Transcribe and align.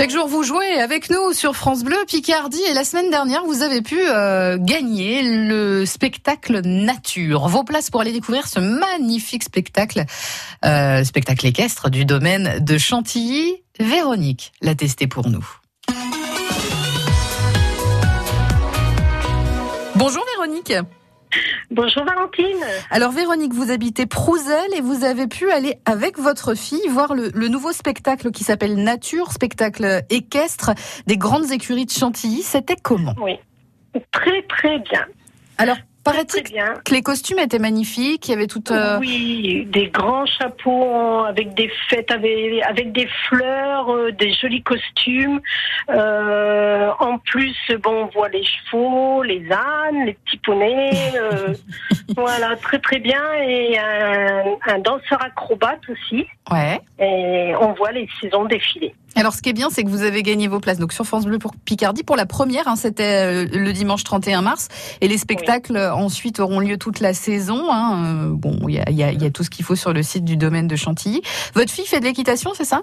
Chaque 0.00 0.12
jour, 0.12 0.28
vous 0.28 0.42
jouez 0.42 0.80
avec 0.80 1.10
nous 1.10 1.34
sur 1.34 1.54
France 1.54 1.84
Bleu 1.84 1.98
Picardie 2.06 2.62
et 2.70 2.72
la 2.72 2.84
semaine 2.84 3.10
dernière, 3.10 3.44
vous 3.44 3.60
avez 3.60 3.82
pu 3.82 3.98
euh, 4.00 4.56
gagner 4.58 5.20
le 5.22 5.84
spectacle 5.84 6.62
Nature. 6.64 7.48
Vos 7.48 7.64
places 7.64 7.90
pour 7.90 8.00
aller 8.00 8.12
découvrir 8.12 8.46
ce 8.46 8.60
magnifique 8.60 9.44
spectacle, 9.44 10.06
euh, 10.64 11.04
spectacle 11.04 11.46
équestre 11.46 11.90
du 11.90 12.06
domaine 12.06 12.64
de 12.64 12.78
Chantilly. 12.78 13.56
Véronique 13.78 14.52
l'a 14.62 14.74
testé 14.74 15.06
pour 15.06 15.28
nous. 15.28 15.46
Bonjour 19.96 20.24
Véronique. 20.34 20.72
Bonjour 21.70 22.04
Valentine. 22.04 22.66
Alors 22.90 23.12
Véronique, 23.12 23.54
vous 23.54 23.70
habitez 23.70 24.04
Prouzel 24.04 24.74
et 24.76 24.80
vous 24.80 25.04
avez 25.04 25.28
pu 25.28 25.52
aller 25.52 25.78
avec 25.84 26.18
votre 26.18 26.56
fille 26.56 26.88
voir 26.88 27.14
le, 27.14 27.30
nouveau 27.46 27.70
spectacle 27.70 28.32
qui 28.32 28.42
s'appelle 28.42 28.82
Nature, 28.82 29.30
spectacle 29.30 30.02
équestre 30.10 30.72
des 31.06 31.16
grandes 31.16 31.52
écuries 31.52 31.86
de 31.86 31.92
Chantilly. 31.92 32.42
C'était 32.42 32.74
comment? 32.74 33.14
Oui, 33.22 33.38
très 34.10 34.42
très 34.48 34.80
bien. 34.80 35.06
Alors 35.58 35.76
Paraît-il 36.04 36.42
que 36.42 36.94
les 36.94 37.02
costumes 37.02 37.40
étaient 37.40 37.58
magnifiques, 37.58 38.28
il 38.28 38.30
y 38.30 38.34
avait 38.34 38.46
tout. 38.46 38.62
Euh, 38.70 38.98
oui, 38.98 39.66
des 39.70 39.88
grands 39.88 40.24
chapeaux 40.24 41.24
avec 41.26 41.52
des 41.54 41.70
fêtes, 41.88 42.10
avec, 42.10 42.62
avec 42.62 42.92
des 42.92 43.06
fleurs, 43.28 43.90
euh, 43.94 44.10
des 44.12 44.32
jolis 44.32 44.62
costumes. 44.62 45.40
Euh, 45.90 46.90
en 47.00 47.18
plus, 47.18 47.54
bon, 47.82 48.04
on 48.04 48.06
voit 48.06 48.30
les 48.30 48.44
chevaux, 48.44 49.22
les 49.22 49.44
ânes, 49.52 50.06
les 50.06 50.14
petits 50.14 50.38
poneys. 50.38 51.12
voilà, 52.16 52.56
très 52.56 52.78
très 52.78 52.98
bien. 52.98 53.22
Et 53.46 53.78
un, 53.78 54.44
un 54.66 54.78
danseur 54.78 55.22
acrobate 55.22 55.82
aussi. 55.90 56.26
Ouais. 56.50 56.80
Et 56.98 57.54
on 57.60 57.72
voit 57.74 57.92
les 57.92 58.08
saisons 58.20 58.46
défiler. 58.46 58.94
Alors, 59.16 59.34
ce 59.34 59.42
qui 59.42 59.48
est 59.50 59.54
bien, 59.54 59.68
c'est 59.70 59.82
que 59.82 59.88
vous 59.88 60.02
avez 60.02 60.22
gagné 60.22 60.48
vos 60.48 60.60
places. 60.60 60.78
Donc, 60.78 60.92
sur 60.92 61.04
France 61.04 61.26
Bleu 61.26 61.38
pour 61.38 61.52
Picardie, 61.56 62.04
pour 62.04 62.16
la 62.16 62.26
première, 62.26 62.68
hein, 62.68 62.76
c'était 62.76 63.44
euh, 63.44 63.46
le 63.52 63.72
dimanche 63.72 64.04
31 64.04 64.42
mars. 64.42 64.68
Et 65.00 65.08
les 65.08 65.18
spectacles, 65.18 65.76
euh, 65.76 65.94
ensuite, 65.94 66.40
auront 66.40 66.60
lieu 66.60 66.78
toute 66.78 67.00
la 67.00 67.12
saison. 67.12 67.70
Hein. 67.70 68.04
Euh, 68.04 68.30
bon, 68.30 68.56
il 68.68 68.74
y 68.74 68.80
a, 68.80 68.90
y 68.90 69.24
a 69.24 69.30
tout 69.30 69.42
ce 69.42 69.50
qu'il 69.50 69.64
faut 69.64 69.76
sur 69.76 69.92
le 69.92 70.02
site 70.02 70.24
du 70.24 70.36
domaine 70.36 70.68
de 70.68 70.76
Chantilly. 70.76 71.22
Votre 71.54 71.72
fille 71.72 71.86
fait 71.86 72.00
de 72.00 72.04
l'équitation, 72.04 72.52
c'est 72.54 72.64
ça? 72.64 72.82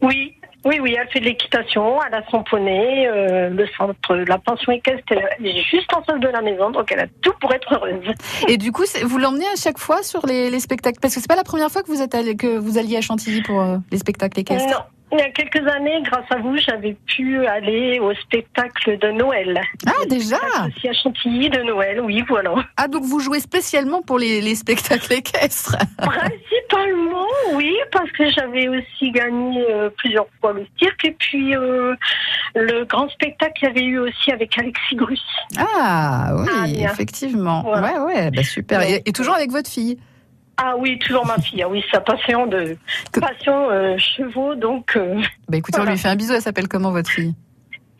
Oui, 0.00 0.34
oui, 0.64 0.78
oui, 0.80 0.96
elle 0.98 1.08
fait 1.08 1.20
de 1.20 1.26
l'équitation, 1.26 1.98
elle 2.06 2.14
a 2.14 2.22
son 2.30 2.42
poney, 2.42 3.06
euh, 3.06 3.50
le 3.50 3.66
centre, 3.76 4.14
la 4.14 4.38
pension 4.38 4.72
équestre 4.72 5.12
est 5.12 5.62
juste 5.62 5.92
en 5.94 6.02
face 6.02 6.18
de 6.18 6.28
la 6.28 6.40
maison, 6.40 6.70
donc 6.70 6.90
elle 6.90 7.00
a 7.00 7.06
tout 7.20 7.34
pour 7.38 7.52
être 7.52 7.74
heureuse. 7.74 8.14
Et 8.48 8.56
du 8.56 8.72
coup, 8.72 8.84
vous 9.04 9.18
l'emmenez 9.18 9.44
à 9.46 9.56
chaque 9.56 9.78
fois 9.78 10.02
sur 10.02 10.26
les, 10.26 10.48
les 10.48 10.60
spectacles, 10.60 11.00
parce 11.00 11.14
que 11.14 11.20
c'est 11.20 11.28
pas 11.28 11.36
la 11.36 11.44
première 11.44 11.70
fois 11.70 11.82
que 11.82 11.88
vous 11.88 12.00
êtes 12.00 12.14
allé, 12.14 12.34
que 12.34 12.56
vous 12.56 12.78
alliez 12.78 12.96
à 12.96 13.02
Chantilly 13.02 13.42
pour 13.42 13.60
euh, 13.60 13.76
les 13.92 13.98
spectacles 13.98 14.40
équestres? 14.40 14.66
Non, 14.70 14.84
il 15.12 15.18
y 15.18 15.22
a 15.22 15.30
quelques 15.30 15.66
années, 15.68 16.02
grâce 16.02 16.24
à 16.30 16.38
vous, 16.38 16.56
j'avais 16.56 16.96
pu 17.06 17.46
aller 17.46 18.00
au 18.00 18.12
spectacle 18.14 18.98
de 18.98 19.10
Noël. 19.12 19.60
Ah, 19.86 20.06
déjà 20.08 20.38
Aussi 20.66 20.88
à 20.88 20.92
Chantilly 20.92 21.50
de 21.50 21.62
Noël, 21.62 22.00
oui, 22.00 22.24
voilà. 22.28 22.54
Ah, 22.76 22.88
donc 22.88 23.04
vous 23.04 23.20
jouez 23.20 23.40
spécialement 23.40 24.02
pour 24.02 24.18
les, 24.18 24.40
les 24.40 24.54
spectacles 24.54 25.12
équestres 25.12 25.76
Principalement, 25.98 27.26
oui, 27.52 27.72
parce 27.92 28.10
que 28.12 28.28
j'avais 28.30 28.68
aussi 28.68 29.12
gagné 29.12 29.64
euh, 29.70 29.90
plusieurs 29.96 30.26
fois 30.40 30.52
le 30.52 30.66
cirque. 30.78 31.04
Et 31.04 31.12
puis, 31.12 31.54
euh, 31.54 31.94
le 32.54 32.84
grand 32.84 33.08
spectacle 33.10 33.52
qu'il 33.54 33.68
y 33.68 33.70
avait 33.70 33.84
eu 33.84 33.98
aussi 33.98 34.32
avec 34.32 34.58
Alexis 34.58 34.96
Grus. 34.96 35.22
Ah, 35.58 36.32
oui, 36.38 36.48
ah, 36.50 36.90
effectivement. 36.90 37.64
Ouais, 37.70 37.98
ouais, 37.98 38.30
bah, 38.30 38.42
super. 38.42 38.80
et 38.82 39.12
toujours 39.12 39.34
avec 39.34 39.50
votre 39.52 39.70
fille 39.70 39.98
ah 40.56 40.74
oui, 40.78 40.98
toujours 40.98 41.26
ma 41.26 41.38
fille. 41.38 41.62
Ah 41.62 41.68
oui, 41.68 41.82
sa 41.90 42.00
passion 42.00 42.46
de 42.46 42.76
passion 43.12 43.70
euh, 43.70 43.96
chevaux, 43.98 44.54
donc. 44.54 44.96
Euh, 44.96 45.20
bah 45.48 45.56
écoutez, 45.56 45.80
on 45.80 45.84
lui 45.84 45.98
fait 45.98 46.08
un 46.08 46.16
bisou. 46.16 46.34
Elle 46.34 46.42
s'appelle 46.42 46.68
comment 46.68 46.92
votre 46.92 47.10
fille? 47.10 47.34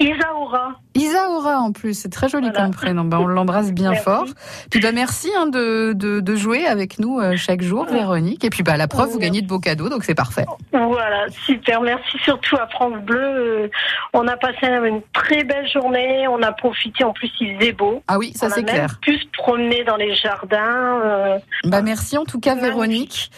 Isaura. 0.00 0.74
Isaura 0.94 1.60
en 1.60 1.72
plus, 1.72 1.94
c'est 1.94 2.08
très 2.08 2.28
joli 2.28 2.50
comme 2.52 2.72
prénom. 2.72 3.04
Ben, 3.04 3.18
on 3.18 3.26
l'embrasse 3.26 3.72
bien 3.72 3.94
fort. 3.94 4.26
Puis 4.70 4.80
bah, 4.80 4.92
merci 4.92 5.30
hein, 5.36 5.46
de, 5.46 5.92
de, 5.92 6.20
de, 6.20 6.36
jouer 6.36 6.66
avec 6.66 6.98
nous 6.98 7.20
euh, 7.20 7.36
chaque 7.36 7.62
jour, 7.62 7.84
Véronique. 7.84 8.44
Et 8.44 8.50
puis 8.50 8.62
bah, 8.62 8.76
la 8.76 8.88
preuve, 8.88 9.10
vous 9.10 9.18
gagnez 9.18 9.40
de 9.40 9.46
beaux 9.46 9.60
cadeaux, 9.60 9.88
donc 9.88 10.04
c'est 10.04 10.14
parfait. 10.14 10.44
Voilà, 10.72 11.26
super. 11.46 11.80
Merci 11.80 12.18
surtout 12.24 12.56
à 12.56 12.66
France 12.66 13.00
Bleu. 13.02 13.18
Euh, 13.18 13.68
on 14.12 14.26
a 14.26 14.36
passé 14.36 14.66
une 14.66 15.00
très 15.12 15.44
belle 15.44 15.68
journée. 15.68 16.26
On 16.28 16.42
a 16.42 16.52
profité, 16.52 17.04
en 17.04 17.12
plus 17.12 17.30
il 17.40 17.56
faisait 17.56 17.72
beau. 17.72 18.02
Ah 18.08 18.18
oui, 18.18 18.32
ça 18.34 18.50
c'est 18.50 18.64
clair. 18.64 18.90
On 18.90 18.94
a 18.94 18.98
pu 19.00 19.18
se 19.18 19.26
promener 19.32 19.84
dans 19.84 19.96
les 19.96 20.14
jardins. 20.14 21.00
Euh. 21.04 21.38
Bah, 21.64 21.82
merci 21.82 22.18
en 22.18 22.24
tout 22.24 22.40
cas, 22.40 22.56
Véronique. 22.56 23.30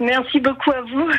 Merci 0.00 0.40
beaucoup 0.40 0.70
à 0.70 0.80
vous. 0.82 1.10